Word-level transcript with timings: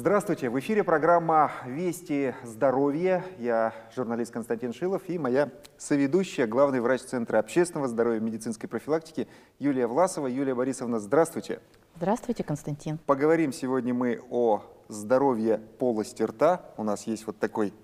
Здравствуйте! 0.00 0.48
В 0.48 0.58
эфире 0.60 0.82
программа 0.82 1.52
«Вести 1.66 2.34
здоровья». 2.42 3.22
Я 3.36 3.74
журналист 3.94 4.32
Константин 4.32 4.72
Шилов 4.72 5.02
и 5.10 5.18
моя 5.18 5.50
соведущая, 5.76 6.46
главный 6.46 6.80
врач 6.80 7.02
Центра 7.02 7.38
общественного 7.38 7.86
здоровья 7.86 8.16
и 8.16 8.22
медицинской 8.22 8.66
профилактики 8.66 9.28
Юлия 9.58 9.86
Власова. 9.86 10.26
Юлия 10.26 10.54
Борисовна, 10.54 11.00
здравствуйте! 11.00 11.60
Здравствуйте, 11.96 12.42
Константин. 12.42 12.96
Поговорим 13.04 13.52
сегодня 13.52 13.92
мы 13.92 14.22
о 14.30 14.64
здоровье 14.88 15.58
полости 15.78 16.22
рта. 16.22 16.64
У 16.78 16.82
нас 16.82 17.06
есть 17.06 17.26
вот 17.26 17.38
такой 17.38 17.74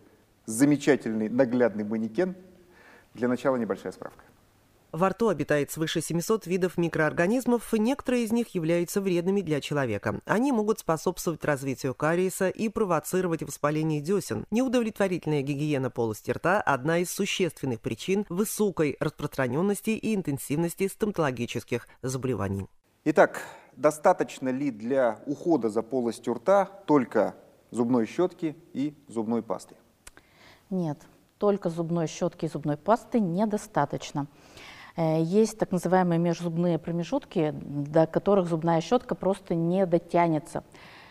замечательный 0.47 1.29
наглядный 1.29 1.85
манекен. 1.85 2.35
Для 3.13 3.29
начала 3.29 3.57
небольшая 3.57 3.93
справка. 3.93 4.25
Во 4.97 5.11
рту 5.11 5.29
обитает 5.29 5.71
свыше 5.71 6.01
700 6.01 6.47
видов 6.47 6.79
микроорганизмов, 6.79 7.71
некоторые 7.75 8.25
из 8.25 8.33
них 8.33 8.55
являются 8.55 9.03
вредными 9.03 9.43
для 9.43 9.61
человека. 9.61 10.23
Они 10.25 10.53
могут 10.53 10.79
способствовать 10.79 11.45
развитию 11.45 11.95
кариеса 11.95 12.49
и 12.49 12.71
провоцировать 12.71 13.43
воспаление 13.43 14.01
десен. 14.01 14.47
Неудовлетворительная 14.51 15.43
гигиена 15.43 15.91
полости 15.91 16.31
рта– 16.31 16.63
одна 16.67 16.97
из 17.01 17.11
существенных 17.11 17.83
причин 17.83 18.25
высокой 18.31 18.97
распространенности 18.99 19.91
и 19.91 20.15
интенсивности 20.15 20.89
стоматологических 20.89 21.87
заболеваний. 22.01 22.67
Итак, 23.05 23.43
достаточно 23.77 24.49
ли 24.49 24.71
для 24.71 25.21
ухода 25.27 25.69
за 25.69 25.83
полостью 25.83 26.33
рта 26.33 26.65
только 26.87 27.35
зубной 27.71 28.07
щетки 28.07 28.57
и 28.73 28.97
зубной 29.09 29.43
пасты? 29.43 29.77
Нет, 30.71 31.03
только 31.37 31.69
зубной 31.69 32.07
щетки 32.07 32.47
и 32.47 32.49
зубной 32.49 32.79
пасты 32.79 33.21
недостаточно. 33.21 34.27
Э, 34.97 35.23
есть 35.23 35.59
так 35.59 35.73
называемые 35.73 36.19
межзубные 36.19 36.79
промежутки, 36.79 37.55
до 37.55 38.07
которых 38.07 38.49
зубная 38.49 38.81
щетка 38.81 39.15
просто 39.15 39.55
не 39.55 39.87
дотянется. 39.87 40.65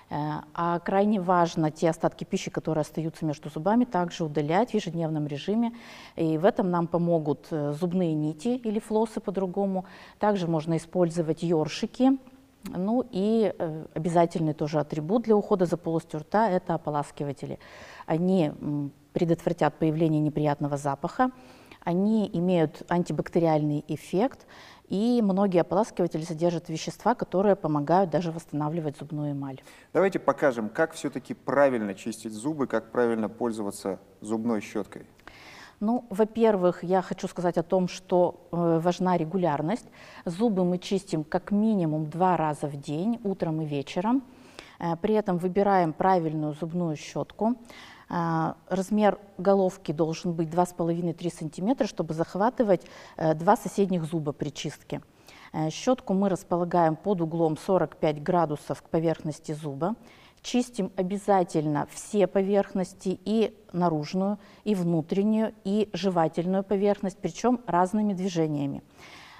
Э, 0.09 0.41
а 0.53 0.79
крайне 0.79 1.21
важно 1.21 1.71
те 1.71 1.89
остатки 1.89 2.23
пищи, 2.23 2.49
которые 2.49 2.81
остаются 2.81 3.25
между 3.25 3.49
зубами, 3.49 3.85
также 3.85 4.23
удалять 4.25 4.71
в 4.71 4.73
ежедневном 4.73 5.27
режиме. 5.27 5.73
И 6.15 6.37
в 6.37 6.45
этом 6.45 6.71
нам 6.71 6.87
помогут 6.87 7.47
э, 7.51 7.73
зубные 7.73 8.13
нити 8.13 8.49
или 8.49 8.79
флосы 8.79 9.19
по-другому. 9.19 9.85
Также 10.19 10.47
можно 10.47 10.77
использовать 10.77 11.43
ёршики. 11.43 12.17
Ну 12.75 13.05
и 13.11 13.53
обязательный 13.93 14.55
тоже 14.55 14.79
атрибут 14.79 15.25
для 15.25 15.35
ухода 15.35 15.67
за 15.67 15.77
полостью 15.77 16.21
рта– 16.21 16.49
это 16.51 16.73
ополаскиватели. 16.73 17.59
Они 18.07 18.51
предотвратят 19.13 19.75
появление 19.75 20.19
неприятного 20.19 20.75
запаха, 20.75 21.29
они 21.85 22.29
имеют 22.33 22.83
антибактериальный 22.89 23.85
эффект, 23.87 24.45
и 24.89 25.21
многие 25.23 25.61
ополаскиватели 25.61 26.23
содержат 26.23 26.69
вещества, 26.69 27.15
которые 27.15 27.55
помогают 27.55 28.09
даже 28.09 28.31
восстанавливать 28.31 28.97
зубную 28.97 29.31
эмаль. 29.31 29.61
Давайте 29.93 30.19
покажем, 30.19 30.69
как 30.69 30.93
все-таки 30.93 31.33
правильно 31.33 31.95
чистить 31.95 32.33
зубы, 32.33 32.67
как 32.67 32.91
правильно 32.91 33.29
пользоваться 33.29 33.99
зубной 34.21 34.61
щеткой. 34.61 35.03
Ну, 35.79 36.05
во-первых, 36.09 36.83
я 36.83 37.01
хочу 37.01 37.27
сказать 37.27 37.57
о 37.57 37.63
том, 37.63 37.87
что 37.87 38.47
э, 38.51 38.79
важна 38.81 39.17
регулярность. 39.17 39.85
Зубы 40.25 40.63
мы 40.63 40.77
чистим 40.77 41.23
как 41.23 41.51
минимум 41.51 42.09
два 42.09 42.37
раза 42.37 42.67
в 42.67 42.79
день, 42.79 43.19
утром 43.23 43.61
и 43.61 43.65
вечером. 43.65 44.23
Э, 44.79 44.95
при 44.95 45.15
этом 45.15 45.37
выбираем 45.37 45.93
правильную 45.93 46.53
зубную 46.53 46.95
щетку. 46.95 47.55
А, 48.07 48.55
размер 48.69 49.19
головки 49.37 49.91
должен 49.91 50.33
быть 50.33 50.49
2,5-3 50.49 51.31
см, 51.31 51.87
чтобы 51.87 52.13
захватывать 52.13 52.81
э, 53.17 53.33
два 53.33 53.57
соседних 53.57 54.05
зуба 54.05 54.31
при 54.31 54.49
чистке. 54.49 55.01
Э, 55.53 55.69
щетку 55.69 56.13
мы 56.13 56.29
располагаем 56.29 56.95
под 56.95 57.21
углом 57.21 57.57
45 57.57 58.21
градусов 58.21 58.81
к 58.81 58.89
поверхности 58.89 59.53
зуба. 59.53 59.95
Чистим 60.41 60.91
обязательно 60.95 61.87
все 61.91 62.27
поверхности, 62.27 63.19
и 63.25 63.57
наружную, 63.73 64.37
и 64.63 64.75
внутреннюю, 64.75 65.55
и 65.63 65.89
жевательную 65.93 66.63
поверхность, 66.63 67.17
причем 67.19 67.61
разными 67.65 68.13
движениями. 68.13 68.83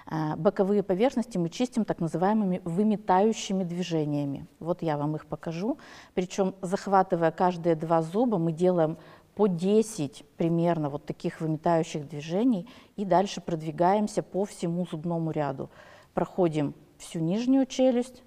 А, 0.08 0.36
боковые 0.36 0.84
поверхности 0.84 1.38
мы 1.38 1.50
чистим 1.50 1.84
так 1.84 2.00
называемыми 2.00 2.62
выметающими 2.64 3.64
движениями. 3.64 4.48
Вот 4.60 4.84
я 4.84 4.98
вам 4.98 5.16
их 5.16 5.26
покажу. 5.26 5.80
Причем, 6.14 6.54
захватывая 6.62 7.32
каждые 7.32 7.76
два 7.76 8.02
зуба, 8.04 8.38
мы 8.38 8.52
делаем 8.52 8.98
по 9.34 9.48
10 9.48 10.24
примерно 10.38 10.90
вот 10.90 11.06
таких 11.06 11.42
выметающих 11.42 12.08
движений 12.08 12.70
и 12.96 13.04
дальше 13.04 13.42
продвигаемся 13.42 14.22
по 14.22 14.46
всему 14.46 14.86
зубному 14.86 15.32
ряду. 15.32 15.72
Проходим 16.14 16.76
всю 16.98 17.20
нижнюю 17.20 17.66
челюсть 17.66 18.24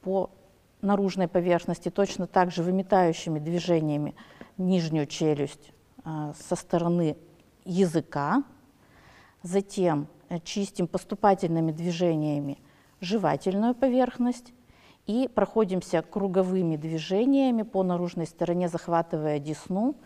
по 0.00 0.30
наружной 0.80 1.28
поверхности, 1.28 1.90
точно 1.90 2.26
так 2.26 2.50
же 2.50 2.62
выметающими 2.62 3.38
движениями 3.38 4.14
нижнюю 4.56 5.06
челюсть 5.06 5.72
э, 6.04 6.32
со 6.48 6.56
стороны 6.56 7.16
языка, 7.64 8.42
затем 9.42 10.08
Э, 10.08 10.15
чистим 10.44 10.86
поступательными 10.86 11.72
движениями 11.72 12.58
жевательную 13.00 13.74
поверхность 13.74 14.52
и 15.06 15.28
проходимся 15.32 16.02
круговыми 16.02 16.76
движениями 16.76 17.62
по 17.62 17.82
наружной 17.82 18.26
стороне, 18.26 18.68
захватывая 18.68 19.38
десну. 19.38 19.96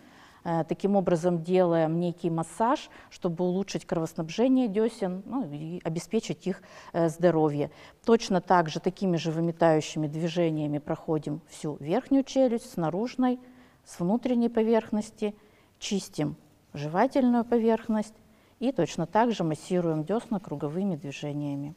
Э, 0.45 0.65
таким 0.65 0.97
образом 0.97 1.43
делаем 1.43 1.99
некий 2.01 2.31
массаж, 2.31 2.91
чтобы 3.11 3.45
улучшить 3.45 3.87
кровоснабжение 3.87 4.69
десен 4.69 5.23
ну, 5.27 5.49
и 5.51 5.81
обеспечить 5.85 6.47
их 6.47 6.63
э, 6.93 7.09
здоровье. 7.09 7.71
Точно 8.05 8.41
так 8.41 8.69
же 8.69 8.81
такими 8.81 9.17
же 9.17 9.31
выметающими 9.31 10.07
движениями 10.07 10.79
проходим 10.79 11.41
всю 11.49 11.77
верхнюю 11.81 12.25
челюсть 12.25 12.73
с 12.73 12.77
наружной, 12.77 13.39
с 13.85 14.01
внутренней 14.01 14.49
поверхности, 14.49 15.35
чистим 15.79 16.37
жевательную 16.75 17.45
поверхность, 17.45 18.15
и 18.61 18.73
точно 18.73 19.07
так 19.07 19.33
же 19.33 19.43
массируем 19.43 20.05
десна 20.05 20.39
круговыми 20.39 20.95
движениями. 20.95 21.75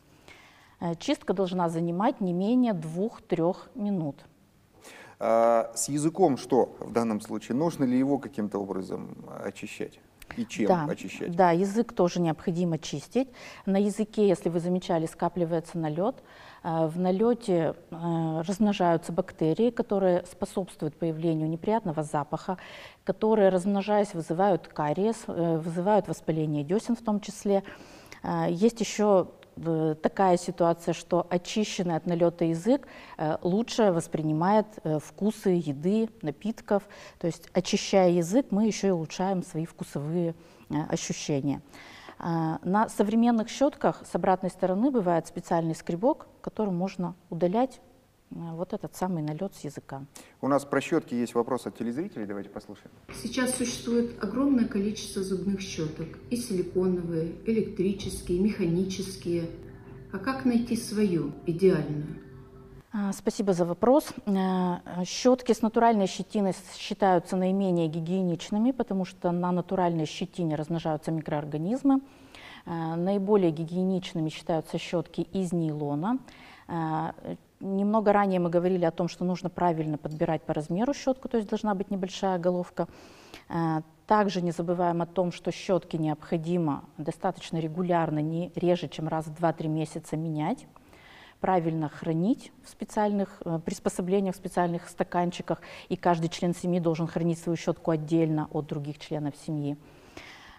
Э, 0.79 0.95
чистка 0.95 1.33
должна 1.33 1.69
занимать 1.69 2.21
не 2.21 2.33
менее 2.33 2.73
2-3 2.73 3.55
минут. 3.73 4.23
А 5.19 5.71
с 5.73 5.87
языком 5.89 6.37
что 6.37 6.75
в 6.79 6.91
данном 6.91 7.21
случае? 7.21 7.57
Нужно 7.57 7.85
ли 7.85 7.97
его 7.97 8.19
каким-то 8.19 8.59
образом 8.59 9.15
очищать? 9.43 9.99
И 10.37 10.45
чем 10.45 10.67
да, 10.67 10.85
очищать? 10.85 11.35
Да, 11.35 11.51
язык 11.51 11.93
тоже 11.93 12.19
необходимо 12.19 12.77
чистить. 12.77 13.29
На 13.65 13.77
языке, 13.77 14.27
если 14.27 14.49
вы 14.49 14.59
замечали, 14.59 15.05
скапливается 15.05 15.77
налет. 15.77 16.15
Э, 16.63 16.87
в 16.87 16.99
налете 16.99 17.75
э, 17.91 18.41
размножаются 18.47 19.11
бактерии, 19.11 19.69
которые 19.69 20.25
способствуют 20.25 20.95
появлению 20.95 21.49
неприятного 21.49 22.03
запаха, 22.03 22.57
которые, 23.03 23.49
размножаясь, 23.49 24.13
вызывают 24.13 24.67
кариес, 24.67 25.23
э, 25.27 25.57
вызывают 25.57 26.07
воспаление 26.07 26.63
десен 26.63 26.95
в 26.95 27.01
том 27.01 27.19
числе. 27.19 27.63
Есть 28.47 28.79
еще 28.79 29.27
такая 30.01 30.37
ситуация, 30.37 30.93
что 30.93 31.27
очищенный 31.29 31.95
от 31.95 32.05
налета 32.05 32.45
язык 32.45 32.87
лучше 33.41 33.91
воспринимает 33.91 34.67
вкусы 35.03 35.49
еды, 35.49 36.09
напитков. 36.21 36.83
То 37.19 37.27
есть 37.27 37.49
очищая 37.53 38.09
язык, 38.11 38.47
мы 38.49 38.65
еще 38.65 38.87
и 38.87 38.91
улучшаем 38.91 39.43
свои 39.43 39.65
вкусовые 39.65 40.35
ощущения. 40.89 41.61
А, 42.25 42.59
на 42.63 42.87
современных 42.87 43.49
щетках 43.49 44.03
с 44.09 44.15
обратной 44.15 44.49
стороны 44.49 44.91
бывает 44.91 45.27
специальный 45.27 45.75
скребок, 45.75 46.27
которым 46.39 46.75
можно 46.75 47.15
удалять 47.29 47.79
э, 47.79 47.92
вот 48.33 48.73
этот 48.73 48.95
самый 48.95 49.23
налет 49.23 49.55
с 49.55 49.63
языка. 49.63 50.05
У 50.41 50.47
нас 50.47 50.65
про 50.65 50.81
щетки 50.81 51.13
есть 51.13 51.35
вопрос 51.35 51.65
от 51.67 51.77
телезрителей, 51.77 52.25
давайте 52.25 52.49
послушаем. 52.49 52.91
Сейчас 53.21 53.55
существует 53.55 54.23
огромное 54.23 54.65
количество 54.65 55.23
зубных 55.23 55.61
щеток, 55.61 56.07
и 56.29 56.35
силиконовые, 56.35 57.35
электрические, 57.45 58.39
механические. 58.39 59.49
А 60.11 60.19
как 60.19 60.45
найти 60.45 60.75
свою 60.75 61.31
идеальную? 61.45 62.23
А, 62.95 63.11
спасибо 63.11 63.53
за 63.53 63.65
вопрос. 63.65 64.13
Э, 64.27 65.03
щетки 65.03 65.51
с 65.51 65.63
натуральной 65.63 66.05
щетиной 66.05 66.53
считаются 66.77 67.35
наименее 67.35 67.87
гигиеничными, 67.87 68.69
потому 68.69 69.03
что 69.03 69.31
на 69.31 69.51
натуральной 69.51 70.05
щетине 70.05 70.55
размножаются 70.55 71.11
микроорганизмы. 71.11 72.01
Э, 72.65 72.95
наиболее 72.95 73.49
гигиеничными 73.49 74.29
считаются 74.29 74.77
щетки 74.77 75.21
из 75.21 75.51
нейлона. 75.53 76.19
Э, 77.93 77.95
немного 77.95 78.13
ранее 78.13 78.39
мы 78.39 78.49
говорили 78.49 78.85
о 78.85 78.91
том, 78.91 79.07
что 79.07 79.23
нужно 79.23 79.49
правильно 79.49 79.97
подбирать 79.97 80.41
по 80.41 80.53
размеру 80.53 80.93
щетку, 80.93 81.29
то 81.29 81.37
есть 81.37 81.49
должна 81.49 81.75
быть 81.75 81.91
небольшая 81.91 82.39
головка. 82.39 82.87
Также 84.07 84.41
не 84.41 84.51
забываем 84.51 85.01
о 85.01 85.05
том, 85.05 85.31
что 85.31 85.51
щетки 85.51 85.97
необходимо 85.97 86.83
достаточно 86.97 87.59
регулярно, 87.59 88.19
не 88.19 88.51
реже, 88.55 88.87
чем 88.87 89.07
раз 89.07 89.25
в 89.25 89.33
2-3 89.33 89.67
месяца 89.67 90.17
менять 90.17 90.65
правильно 91.39 91.89
хранить 91.89 92.51
в 92.63 92.69
специальных 92.69 93.41
э, 93.43 93.59
приспособлениях, 93.65 94.33
в 94.33 94.37
специальных 94.37 94.87
стаканчиках, 94.87 95.61
и 95.89 95.97
каждый 95.97 96.29
член 96.29 96.55
семьи 96.55 96.79
должен 96.79 97.05
хранить 97.05 97.37
свою 97.37 97.57
щетку 97.57 97.91
отдельно 97.91 98.47
от 98.51 98.67
других 98.67 98.97
членов 98.97 99.33
семьи. 99.45 99.75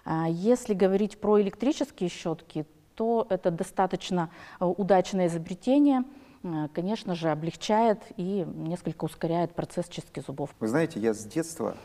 А 0.05 0.29
если 0.29 0.75
говорить 0.75 1.19
про 1.19 1.41
электрические 1.41 2.11
щетки, 2.11 2.67
то 2.97 3.27
это 3.31 3.51
достаточно 3.51 4.29
э, 4.61 4.67
удачное 4.67 5.29
изобретение. 5.29 6.05
Э, 6.45 6.69
конечно 6.73 7.17
же, 7.17 7.31
облегчает 7.31 7.99
и 8.17 8.47
несколько 8.55 9.05
ускоряет 9.05 9.55
процесс 9.55 9.89
чистки 9.89 10.21
зубов. 10.25 10.51
Вы 10.61 10.69
знаете, 10.69 11.01
я 11.01 11.13
с 11.13 11.25
детства 11.25 11.77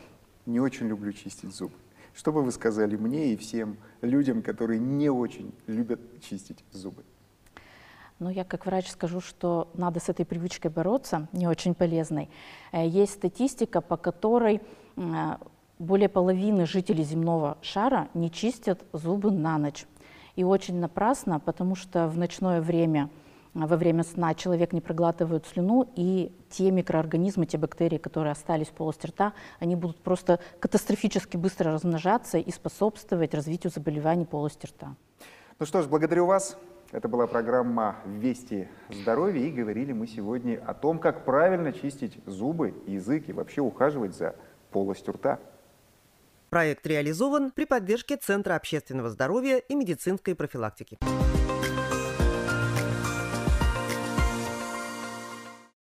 не 0.46 0.60
очень 0.60 0.86
люблю 0.86 1.12
чистить 1.12 1.52
зубы. 1.54 1.74
Что 2.14 2.32
бы 2.32 2.42
вы 2.42 2.52
сказали 2.52 2.96
мне 2.96 3.32
и 3.32 3.36
всем 3.36 3.76
людям, 4.02 4.42
которые 4.42 4.78
не 4.78 5.10
очень 5.10 5.52
любят 5.66 6.00
чистить 6.22 6.64
зубы? 6.70 7.02
Ну, 8.20 8.28
я 8.28 8.44
как 8.44 8.66
врач 8.66 8.88
скажу, 8.90 9.20
что 9.20 9.70
надо 9.74 9.98
с 9.98 10.10
этой 10.10 10.26
привычкой 10.26 10.70
бороться, 10.70 11.26
не 11.32 11.48
очень 11.48 11.74
полезной. 11.74 12.28
Э, 12.70 12.86
Есть 12.86 13.14
статистика, 13.14 13.80
по 13.80 13.96
которой 13.96 14.60
э, 14.96 15.36
более 15.78 16.10
половины 16.10 16.66
жителей 16.66 17.04
земного 17.04 17.56
шара 17.62 18.08
не 18.12 18.30
чистят 18.30 18.84
зубы 18.92 19.30
на 19.30 19.56
ночь. 19.56 19.86
И 20.36 20.44
очень 20.44 20.78
напрасно, 20.78 21.40
потому 21.40 21.74
что 21.74 22.06
в 22.08 22.18
ночное 22.18 22.60
время, 22.60 23.08
во 23.54 23.76
время 23.76 24.04
сна 24.04 24.34
человек 24.34 24.72
не 24.72 24.80
проглатывает 24.80 25.46
слюну, 25.46 25.90
и 25.96 26.32
те 26.50 26.70
микроорганизмы, 26.70 27.46
те 27.46 27.58
бактерии, 27.58 27.98
которые 27.98 28.32
остались 28.32 28.68
в 28.68 28.72
полости 28.72 29.06
рта, 29.06 29.32
они 29.58 29.76
будут 29.76 29.98
просто 29.98 30.40
катастрофически 30.58 31.36
быстро 31.36 31.72
размножаться 31.72 32.38
и 32.38 32.50
способствовать 32.50 33.34
развитию 33.34 33.72
заболеваний 33.72 34.24
полости 34.24 34.66
рта. 34.66 34.94
Ну 35.58 35.66
что 35.66 35.82
ж, 35.82 35.86
благодарю 35.86 36.26
вас. 36.26 36.56
Это 36.92 37.06
была 37.06 37.28
программа 37.28 37.96
«Вести 38.04 38.66
здоровья», 38.90 39.46
и 39.46 39.52
говорили 39.52 39.92
мы 39.92 40.08
сегодня 40.08 40.60
о 40.66 40.74
том, 40.74 40.98
как 40.98 41.24
правильно 41.24 41.72
чистить 41.72 42.18
зубы, 42.26 42.74
язык 42.88 43.28
и 43.28 43.32
вообще 43.32 43.60
ухаживать 43.60 44.16
за 44.16 44.34
полостью 44.72 45.14
рта. 45.14 45.38
Проект 46.48 46.84
реализован 46.84 47.52
при 47.52 47.64
поддержке 47.64 48.16
Центра 48.16 48.56
общественного 48.56 49.08
здоровья 49.08 49.58
и 49.58 49.74
медицинской 49.76 50.34
профилактики. 50.34 50.98